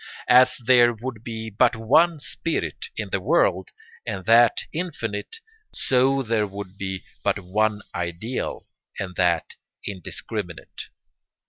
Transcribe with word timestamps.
As 0.29 0.57
there 0.57 0.93
would 0.95 1.23
be 1.23 1.51
but 1.51 1.75
one 1.75 2.19
spirit 2.19 2.89
in 2.97 3.11
the 3.11 3.19
world, 3.21 3.69
and 4.03 4.25
that 4.25 4.63
infinite, 4.73 5.39
so 5.75 6.23
there 6.23 6.47
would 6.47 6.75
be 6.75 7.03
but 7.23 7.37
one 7.37 7.83
ideal 7.93 8.65
and 8.97 9.15
that 9.17 9.53
indiscriminate. 9.85 10.87